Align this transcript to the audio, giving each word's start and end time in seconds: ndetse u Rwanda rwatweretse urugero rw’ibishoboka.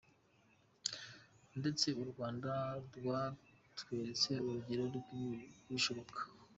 ndetse 1.59 1.87
u 2.01 2.03
Rwanda 2.11 2.51
rwatweretse 2.95 4.31
urugero 4.47 4.83
rw’ibishoboka. 4.97 6.21